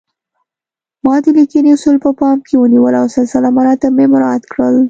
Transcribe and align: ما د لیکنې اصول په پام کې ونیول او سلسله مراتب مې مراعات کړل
ما 1.05 1.15
د 1.23 1.25
لیکنې 1.37 1.69
اصول 1.75 1.97
په 2.05 2.11
پام 2.19 2.37
کې 2.47 2.55
ونیول 2.57 2.93
او 3.01 3.07
سلسله 3.17 3.47
مراتب 3.57 3.91
مې 3.97 4.05
مراعات 4.13 4.43
کړل 4.51 4.75